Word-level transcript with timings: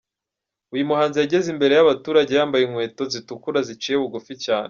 Uyu 0.73 0.87
muhanzi 0.89 1.17
yageze 1.19 1.47
imbere 1.53 1.73
y’abaturage 1.75 2.31
yambaye 2.33 2.63
inkweto 2.65 3.03
zitukura 3.13 3.59
ziciye 3.67 3.97
bugufi 4.01 4.33
cyane. 4.45 4.59